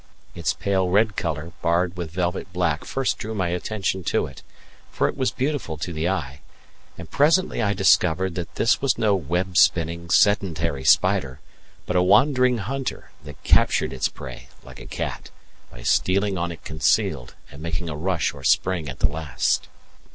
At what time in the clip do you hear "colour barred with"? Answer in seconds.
1.15-2.09